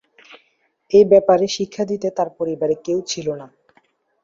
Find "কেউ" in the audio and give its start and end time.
2.85-2.99